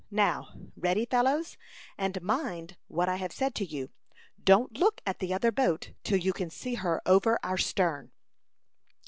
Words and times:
Now, 0.09 0.53
ready, 0.75 1.05
fellows, 1.05 1.57
and 1.95 2.19
mind 2.23 2.75
what 2.87 3.07
I 3.07 3.17
have 3.17 3.31
said 3.31 3.53
to 3.53 3.65
you. 3.67 3.91
Don't 4.43 4.79
look 4.79 4.99
at 5.05 5.19
the 5.19 5.31
other 5.31 5.51
boat 5.51 5.91
till 6.03 6.17
you 6.17 6.33
can 6.33 6.49
see 6.49 6.73
her 6.73 7.03
over 7.05 7.37
our 7.43 7.59
stern." 7.59 8.11